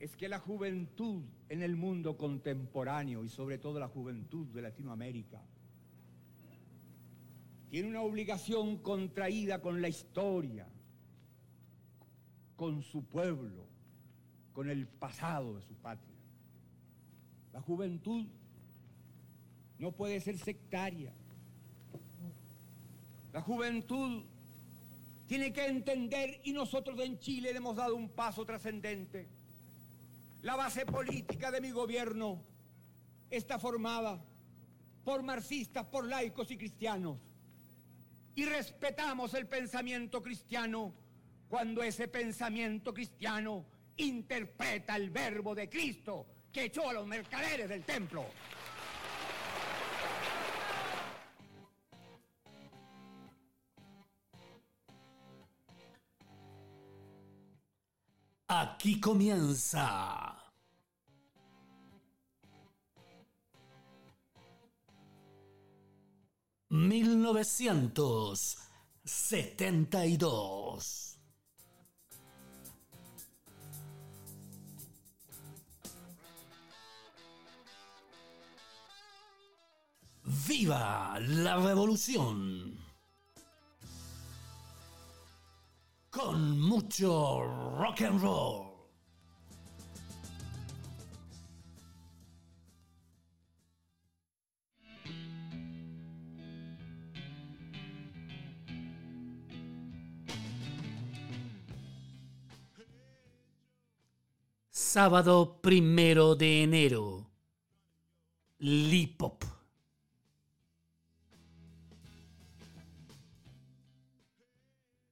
es 0.00 0.16
que 0.16 0.28
la 0.28 0.38
juventud 0.38 1.22
en 1.50 1.62
el 1.62 1.76
mundo 1.76 2.16
contemporáneo 2.16 3.22
y 3.22 3.28
sobre 3.28 3.58
todo 3.58 3.78
la 3.78 3.86
juventud 3.86 4.46
de 4.46 4.62
Latinoamérica 4.62 5.42
tiene 7.68 7.90
una 7.90 8.00
obligación 8.00 8.78
contraída 8.78 9.60
con 9.60 9.82
la 9.82 9.88
historia, 9.88 10.66
con 12.56 12.82
su 12.82 13.04
pueblo, 13.04 13.66
con 14.54 14.70
el 14.70 14.88
pasado 14.88 15.54
de 15.54 15.62
su 15.62 15.74
patria. 15.74 16.16
La 17.52 17.60
juventud 17.60 18.26
no 19.78 19.92
puede 19.92 20.18
ser 20.20 20.38
sectaria. 20.38 21.12
La 23.32 23.42
juventud 23.42 24.24
tiene 25.26 25.52
que 25.52 25.66
entender, 25.66 26.40
y 26.42 26.52
nosotros 26.52 26.98
en 27.00 27.18
Chile 27.18 27.52
le 27.52 27.58
hemos 27.58 27.76
dado 27.76 27.94
un 27.94 28.08
paso 28.08 28.44
trascendente, 28.44 29.28
la 30.42 30.56
base 30.56 30.86
política 30.86 31.50
de 31.50 31.60
mi 31.60 31.70
gobierno 31.70 32.42
está 33.30 33.58
formada 33.58 34.24
por 35.04 35.22
marxistas, 35.22 35.86
por 35.86 36.06
laicos 36.06 36.50
y 36.50 36.56
cristianos. 36.56 37.18
Y 38.34 38.44
respetamos 38.44 39.34
el 39.34 39.46
pensamiento 39.46 40.22
cristiano 40.22 40.94
cuando 41.48 41.82
ese 41.82 42.08
pensamiento 42.08 42.94
cristiano 42.94 43.66
interpreta 43.96 44.96
el 44.96 45.10
verbo 45.10 45.54
de 45.54 45.68
Cristo 45.68 46.26
que 46.52 46.64
echó 46.64 46.88
a 46.88 46.92
los 46.92 47.06
mercaderes 47.06 47.68
del 47.68 47.84
templo. 47.84 48.26
Aquí 58.48 58.98
comienza. 58.98 60.39
Mil 66.88 67.20
novecientos 67.20 68.56
setenta 69.04 70.06
y 70.06 70.16
dos. 70.16 71.18
¡Viva 80.24 81.20
la 81.20 81.58
revolución! 81.58 82.78
Con 86.08 86.60
mucho 86.62 87.42
rock 87.78 88.00
and 88.00 88.22
roll. 88.22 88.69
Sábado 105.02 105.62
primero 105.62 106.34
de 106.36 106.62
enero. 106.62 107.30
Lipop. 108.58 109.42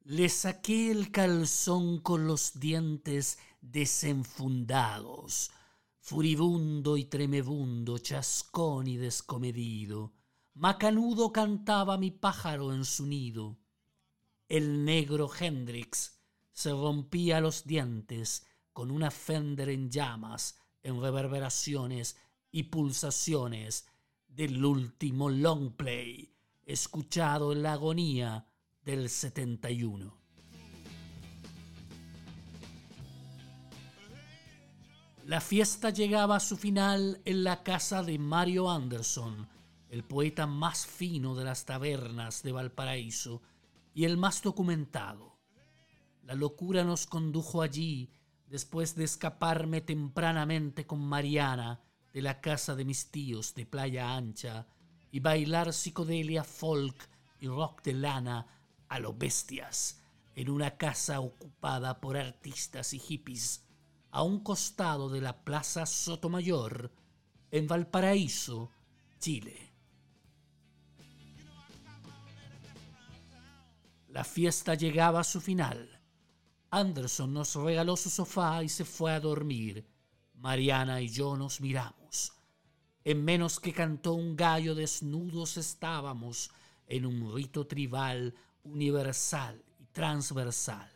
Le 0.05 0.28
saqué 0.28 0.91
el 0.91 1.11
calzón 1.11 2.00
con 2.00 2.27
los 2.27 2.61
dientes 2.61 3.39
desenfundados, 3.62 5.53
furibundo 6.00 6.98
y 6.98 7.06
tremebundo, 7.06 7.97
chascón 7.97 8.89
y 8.89 8.98
descomedido. 8.98 10.12
Macanudo 10.53 11.33
cantaba 11.33 11.97
mi 11.97 12.10
pájaro 12.10 12.75
en 12.75 12.84
su 12.84 13.06
nido. 13.06 13.59
El 14.50 14.84
negro 14.84 15.31
Hendrix 15.41 16.21
se 16.53 16.72
rompía 16.72 17.41
los 17.41 17.65
dientes 17.65 18.44
con 18.78 18.93
una 18.93 19.11
Fender 19.11 19.71
en 19.71 19.91
llamas, 19.91 20.56
en 20.84 21.03
reverberaciones 21.03 22.16
y 22.53 22.62
pulsaciones 22.62 23.89
del 24.28 24.65
último 24.65 25.31
long 25.31 25.72
play, 25.72 26.33
escuchado 26.65 27.50
en 27.50 27.65
la 27.65 27.72
agonía 27.72 28.47
del 28.84 29.11
71. 29.11 30.16
La 35.25 35.41
fiesta 35.41 35.91
llegaba 35.91 36.37
a 36.37 36.41
su 36.41 36.56
final 36.56 37.21
en 37.25 37.43
la 37.43 37.65
casa 37.65 38.05
de 38.05 38.16
Mario 38.16 38.71
Anderson, 38.71 39.49
el 39.89 40.05
poeta 40.05 40.47
más 40.47 40.87
fino 40.87 41.34
de 41.34 41.43
las 41.43 41.65
tabernas 41.65 42.45
de 42.45 42.53
Valparaíso 42.53 43.43
y 43.93 44.05
el 44.05 44.16
más 44.16 44.41
documentado. 44.41 45.37
La 46.22 46.34
locura 46.34 46.84
nos 46.84 47.09
condujo 47.09 47.60
allí 47.60 48.12
después 48.48 48.94
de 48.94 49.04
escaparme 49.04 49.81
tempranamente 49.81 50.86
con 50.86 51.00
Mariana 51.00 51.81
de 52.12 52.22
la 52.22 52.41
casa 52.41 52.75
de 52.75 52.84
mis 52.84 53.10
tíos 53.10 53.54
de 53.54 53.66
Playa 53.66 54.14
Ancha 54.14 54.66
y 55.10 55.20
bailar 55.20 55.72
psicodelia 55.72 56.44
folk 56.44 57.09
y 57.41 57.48
rock 57.48 57.82
de 57.82 57.92
lana 57.94 58.47
a 58.88 58.98
lo 58.98 59.14
bestias 59.14 60.03
en 60.34 60.50
una 60.50 60.76
casa 60.76 61.20
ocupada 61.20 62.00
por 62.00 62.16
artistas 62.16 62.94
y 62.94 62.98
hippies 62.98 63.64
a 64.10 64.22
un 64.22 64.41
costado 64.41 65.09
de 65.09 65.20
la 65.20 65.44
Plaza 65.44 65.84
Sotomayor 65.84 66.91
en 67.50 67.66
Valparaíso, 67.66 68.70
Chile. 69.19 69.72
La 74.09 74.25
fiesta 74.25 74.75
llegaba 74.75 75.20
a 75.20 75.25
su 75.25 75.41
final. 75.41 75.97
Anderson 76.70 77.32
nos 77.32 77.54
regaló 77.54 77.96
su 77.96 78.10
sofá 78.10 78.62
y 78.62 78.68
se 78.68 78.84
fue 78.84 79.12
a 79.12 79.20
dormir. 79.20 79.86
Mariana 80.34 81.00
y 81.00 81.08
yo 81.08 81.36
nos 81.36 81.60
miramos. 81.60 82.32
En 83.04 83.24
menos 83.24 83.58
que 83.58 83.72
cantó 83.72 84.12
un 84.12 84.36
gallo 84.36 84.74
desnudos 84.74 85.56
estábamos 85.56 86.50
en 86.86 87.06
un 87.06 87.34
rito 87.34 87.66
tribal 87.66 88.34
universal 88.64 89.62
y 89.78 89.86
transversal. 89.86 90.90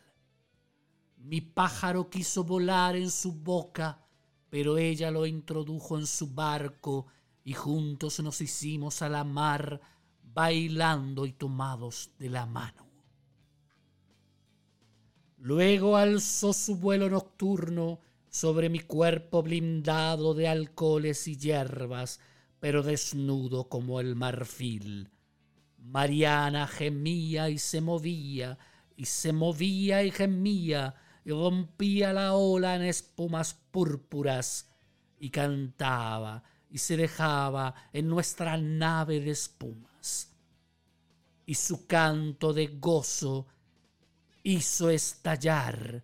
Mi 1.17 1.41
pájaro 1.41 2.09
quiso 2.09 2.43
volar 2.43 2.95
en 2.95 3.09
su 3.09 3.31
boca, 3.31 4.05
pero 4.49 4.77
ella 4.77 5.09
lo 5.09 5.25
introdujo 5.25 5.97
en 5.97 6.05
su 6.05 6.27
barco 6.27 7.07
y 7.43 7.53
juntos 7.53 8.19
nos 8.19 8.41
hicimos 8.41 9.01
a 9.01 9.09
la 9.09 9.23
mar 9.23 9.81
bailando 10.21 11.25
y 11.25 11.33
tomados 11.33 12.11
de 12.19 12.29
la 12.29 12.45
mano. 12.45 12.82
Luego 15.43 15.97
alzó 15.97 16.53
su 16.53 16.77
vuelo 16.77 17.09
nocturno 17.09 17.99
sobre 18.29 18.69
mi 18.69 18.79
cuerpo 18.79 19.43
blindado 19.43 20.33
de 20.33 20.47
alcoholes 20.47 21.27
y 21.27 21.35
hierbas, 21.35 22.21
pero 22.61 22.81
desnudo 22.81 23.67
como 23.67 23.99
el 23.99 24.15
marfil. 24.15 25.11
Mariana 25.79 26.65
gemía 26.65 27.49
y 27.49 27.57
se 27.57 27.81
movía, 27.81 28.57
y 28.95 29.03
se 29.03 29.33
movía 29.33 30.01
y 30.03 30.11
gemía, 30.11 30.95
y 31.25 31.31
rompía 31.31 32.13
la 32.13 32.35
ola 32.35 32.77
en 32.77 32.83
espumas 32.83 33.53
púrpuras, 33.53 34.69
y 35.19 35.29
cantaba, 35.29 36.41
y 36.69 36.77
se 36.77 36.95
dejaba 36.95 37.75
en 37.91 38.07
nuestra 38.07 38.55
nave 38.55 39.19
de 39.19 39.31
espumas. 39.31 40.31
Y 41.45 41.55
su 41.55 41.85
canto 41.85 42.53
de 42.53 42.67
gozo 42.67 43.47
hizo 44.43 44.89
estallar 44.89 46.03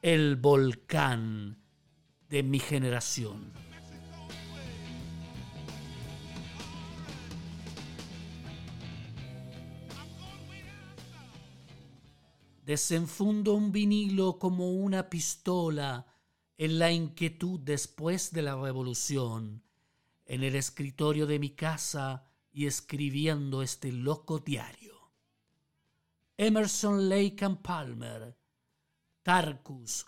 el 0.00 0.36
volcán 0.36 1.62
de 2.30 2.42
mi 2.42 2.58
generación. 2.58 3.52
Desenfundo 12.64 13.54
un 13.54 13.72
vinilo 13.72 14.38
como 14.38 14.72
una 14.72 15.08
pistola 15.08 16.06
en 16.58 16.78
la 16.78 16.90
inquietud 16.90 17.60
después 17.60 18.32
de 18.32 18.42
la 18.42 18.56
revolución, 18.56 19.62
en 20.26 20.42
el 20.42 20.54
escritorio 20.54 21.26
de 21.26 21.38
mi 21.38 21.50
casa 21.50 22.26
y 22.52 22.66
escribiendo 22.66 23.62
este 23.62 23.92
loco 23.92 24.38
diario. 24.38 24.87
Emerson 26.40 27.08
Lake 27.08 27.44
and 27.44 27.60
Palmer, 27.60 28.38
Tarkus, 29.24 30.06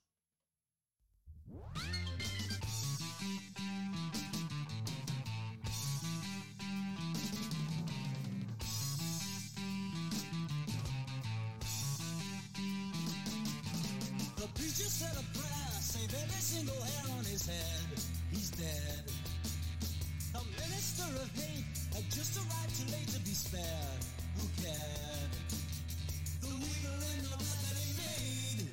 Single 16.24 16.80
hair 16.80 17.04
on 17.18 17.24
his 17.24 17.46
head. 17.46 17.86
He's 18.30 18.50
dead. 18.50 19.04
The 20.32 20.40
minister 20.62 21.04
of 21.04 21.28
hate 21.36 21.64
had 21.92 22.04
just 22.10 22.36
arrived 22.36 22.74
too 22.78 22.88
late 22.92 23.08
to 23.08 23.20
be 23.20 23.34
spared. 23.34 24.02
Who 24.36 24.46
cared? 24.62 25.32
The 26.40 26.48
weaver 26.48 26.98
in 27.12 27.24
the 27.24 27.36
web 27.36 27.60
that 27.66 27.76
he 27.82 27.92
made. 28.00 28.68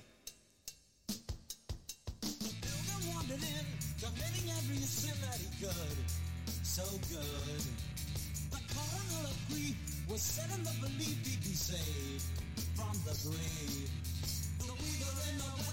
The 2.21 2.53
pilgrim 2.63 3.03
wandered 3.15 3.43
in, 3.43 3.65
committing 3.99 4.47
every 4.59 4.83
sin 4.85 5.17
that 5.27 5.39
he 5.43 5.49
could. 5.59 5.97
So 6.63 6.85
good. 7.09 7.63
The 8.51 8.61
coroner 8.71 9.23
of 9.27 9.37
grief 9.49 9.75
was 10.07 10.21
set 10.21 10.49
in 10.55 10.63
the 10.63 10.75
belief 10.79 11.17
he'd 11.25 11.43
be 11.43 11.55
saved 11.57 12.25
from 12.75 12.95
the 13.03 13.15
grave. 13.27 13.89
The 14.59 14.71
weaver 14.71 15.15
in 15.31 15.37
the 15.37 15.72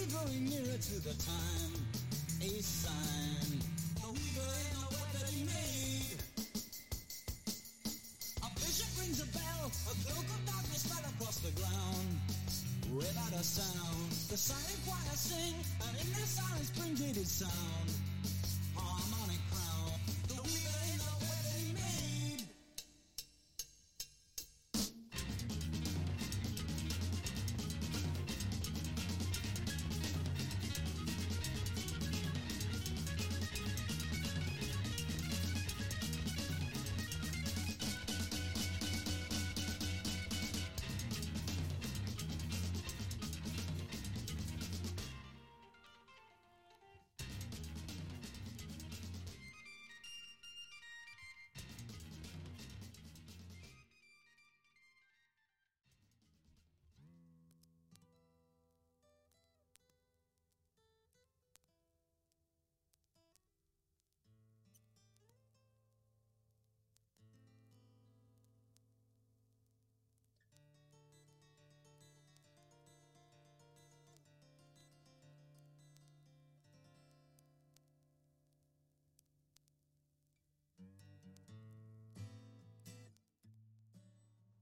slowly 0.00 0.12
growing 0.12 0.44
nearer 0.44 0.78
to 0.78 0.94
the 1.00 1.14
time. 1.14 1.72
A 2.42 2.62
sign. 2.62 3.60
The 4.00 4.08
weaver 4.08 4.52
in 4.70 4.76
the 4.80 4.88
web 4.96 5.10
that 5.12 5.28
he 5.28 5.44
made. 5.44 6.20
A 8.42 8.48
bishop 8.54 8.88
rings 9.00 9.20
a 9.20 9.26
bell. 9.36 9.70
A 9.90 9.94
cloak 10.04 10.24
of 10.24 10.46
darkness 10.46 10.82
spread 10.82 11.04
across 11.04 11.38
the 11.38 11.52
ground. 11.52 12.08
Without 12.94 13.32
a 13.40 13.44
sound, 13.44 14.10
the 14.28 14.36
silent 14.36 14.80
choir 14.84 15.14
sing, 15.14 15.54
and 15.86 16.00
in 16.00 16.12
their 16.12 16.26
silence 16.26 16.70
bring 16.70 16.94
gated 16.94 17.26
sound. 17.26 17.99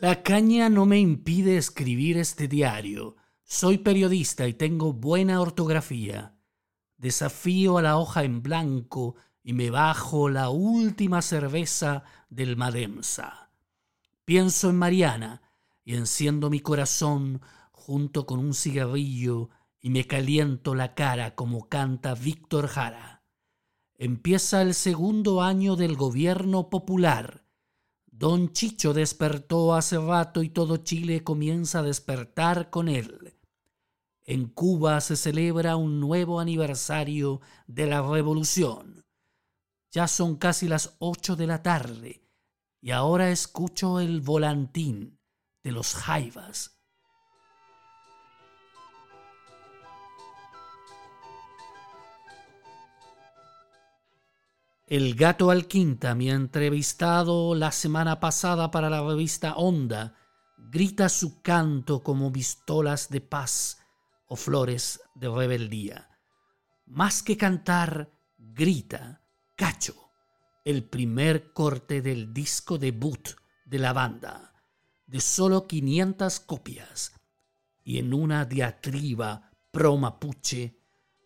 La 0.00 0.22
caña 0.22 0.68
no 0.68 0.84
me 0.84 1.00
impide 1.00 1.56
escribir 1.56 2.18
este 2.18 2.48
diario. 2.48 3.16
Soy 3.44 3.78
periodista 3.78 4.46
y 4.46 4.52
tengo 4.52 4.92
buena 4.92 5.40
ortografía. 5.40 6.34
Desafío 6.98 7.78
a 7.78 7.82
la 7.82 7.96
hoja 7.96 8.22
en 8.24 8.42
blanco 8.42 9.16
y 9.42 9.54
me 9.54 9.70
bajo 9.70 10.28
la 10.28 10.50
última 10.50 11.22
cerveza 11.22 12.04
del 12.28 12.56
Mademsa. 12.56 13.50
Pienso 14.26 14.68
en 14.68 14.76
Mariana 14.76 15.40
y 15.82 15.94
enciendo 15.94 16.50
mi 16.50 16.60
corazón 16.60 17.40
junto 17.72 18.26
con 18.26 18.38
un 18.38 18.52
cigarrillo 18.52 19.48
y 19.80 19.88
me 19.88 20.06
caliento 20.06 20.74
la 20.74 20.94
cara 20.94 21.34
como 21.34 21.68
canta 21.68 22.14
Víctor 22.14 22.66
Jara. 22.66 23.22
empieza 23.94 24.60
el 24.60 24.74
segundo 24.74 25.40
año 25.40 25.74
del 25.74 25.96
gobierno 25.96 26.68
popular. 26.68 27.45
Don 28.18 28.54
Chicho 28.54 28.94
despertó 28.94 29.74
hace 29.74 29.98
rato 29.98 30.42
y 30.42 30.48
todo 30.48 30.78
Chile 30.78 31.22
comienza 31.22 31.80
a 31.80 31.82
despertar 31.82 32.70
con 32.70 32.88
él. 32.88 33.36
En 34.24 34.48
Cuba 34.48 35.02
se 35.02 35.16
celebra 35.16 35.76
un 35.76 36.00
nuevo 36.00 36.40
aniversario 36.40 37.42
de 37.66 37.86
la 37.86 38.00
revolución. 38.00 39.04
Ya 39.90 40.08
son 40.08 40.36
casi 40.36 40.66
las 40.66 40.96
ocho 40.98 41.36
de 41.36 41.46
la 41.46 41.62
tarde 41.62 42.22
y 42.80 42.90
ahora 42.92 43.30
escucho 43.30 44.00
el 44.00 44.22
volantín 44.22 45.18
de 45.62 45.72
los 45.72 45.94
jaivas. 45.94 46.75
El 54.88 55.16
gato 55.16 55.50
Alquinta, 55.50 56.14
mi 56.14 56.30
entrevistado 56.30 57.56
la 57.56 57.72
semana 57.72 58.20
pasada 58.20 58.70
para 58.70 58.88
la 58.88 59.02
revista 59.02 59.56
Onda, 59.56 60.14
grita 60.56 61.08
su 61.08 61.42
canto 61.42 62.04
como 62.04 62.30
pistolas 62.30 63.08
de 63.08 63.20
paz 63.20 63.80
o 64.28 64.36
flores 64.36 65.00
de 65.16 65.28
rebeldía. 65.28 66.08
Más 66.86 67.24
que 67.24 67.36
cantar, 67.36 68.12
grita 68.38 69.22
Cacho, 69.56 70.12
el 70.64 70.84
primer 70.84 71.52
corte 71.52 72.00
del 72.00 72.32
disco 72.32 72.78
debut 72.78 73.30
de 73.64 73.80
la 73.80 73.92
banda, 73.92 74.54
de 75.08 75.20
solo 75.20 75.66
500 75.66 76.38
copias, 76.38 77.12
y 77.82 77.98
en 77.98 78.14
una 78.14 78.44
diatriba 78.44 79.50
pro 79.72 79.96
mapuche, 79.96 80.78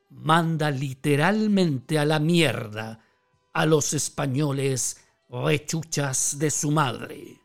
manda 0.08 0.70
literalmente 0.70 1.98
a 1.98 2.06
la 2.06 2.20
mierda 2.20 3.04
a 3.52 3.66
los 3.66 3.92
españoles 3.94 4.96
rechuchas 5.28 6.38
de 6.38 6.50
su 6.50 6.70
madre. 6.70 7.39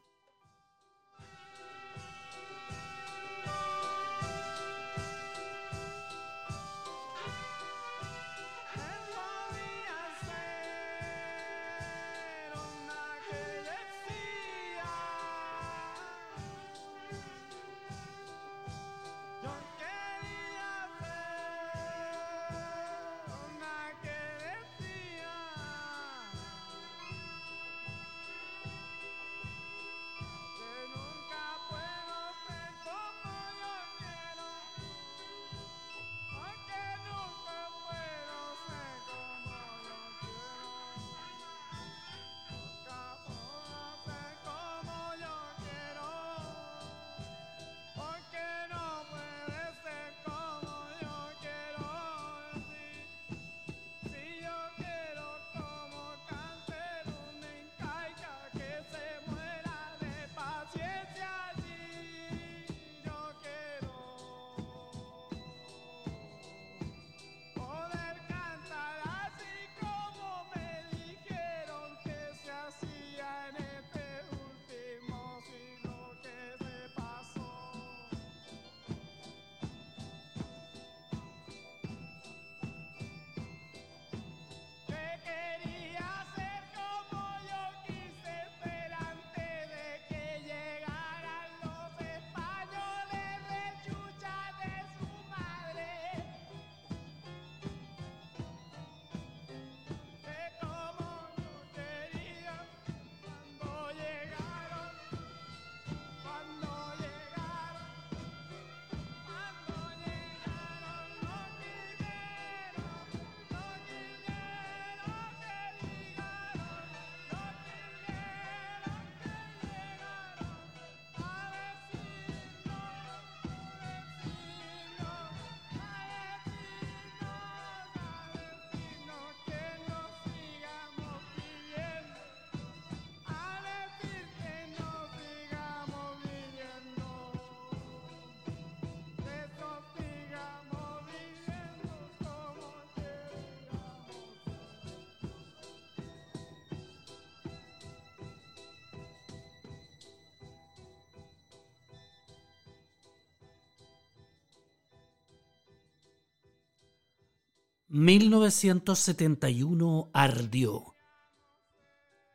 ...1971 157.96 160.10
ardió... 160.12 160.96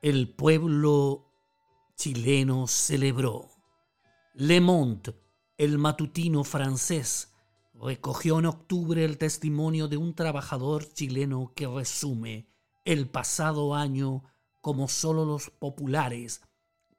...el 0.00 0.34
pueblo 0.34 1.30
chileno 1.96 2.66
celebró... 2.66 3.50
Le 4.32 4.62
Monde, 4.62 5.14
el 5.58 5.76
matutino 5.76 6.44
francés... 6.44 7.34
...recogió 7.74 8.38
en 8.38 8.46
octubre 8.46 9.04
el 9.04 9.18
testimonio 9.18 9.86
de 9.86 9.98
un 9.98 10.14
trabajador 10.14 10.90
chileno... 10.94 11.52
...que 11.54 11.66
resume 11.66 12.48
el 12.86 13.10
pasado 13.10 13.74
año... 13.74 14.24
...como 14.62 14.88
solo 14.88 15.26
los 15.26 15.50
populares 15.50 16.40